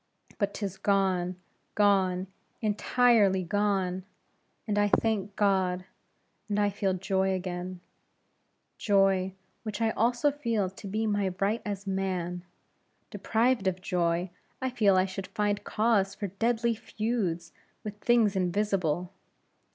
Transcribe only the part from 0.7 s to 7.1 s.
gone gone entirely gone; and I thank God, and I feel